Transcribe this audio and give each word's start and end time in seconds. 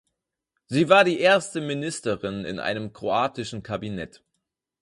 Sie 0.65 0.89
war 0.89 1.03
die 1.03 1.19
erste 1.19 1.61
Ministerin 1.61 2.43
in 2.43 2.57
einem 2.57 2.91
kroatischen 2.91 3.61
Kabinett. 3.61 4.23